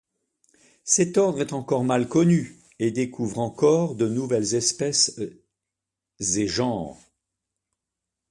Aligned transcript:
Cette 0.83 1.17
ordre 1.19 1.41
est 1.41 1.53
encore 1.53 1.83
mal 1.83 2.07
connu 2.09 2.57
et 2.79 2.89
découvre 2.89 3.37
encore 3.37 3.93
de 3.93 4.07
nouvelles 4.07 4.55
espèces 4.55 5.15
et 6.19 6.47
genre. 6.47 6.99